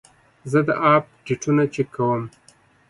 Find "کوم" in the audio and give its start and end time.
1.95-2.21